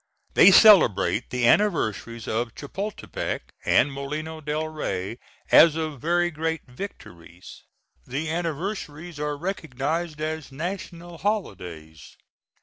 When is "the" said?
1.29-1.47, 8.07-8.27